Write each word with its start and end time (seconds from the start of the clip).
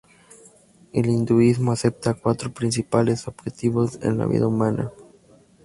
El 0.93 1.05
Hinduismo 1.11 1.71
acepta 1.73 2.15
cuatro 2.15 2.51
principales 2.51 3.27
objetivos 3.27 3.99
en 4.01 4.17
la 4.17 4.25
vida 4.25 4.47
humana. 4.47 4.91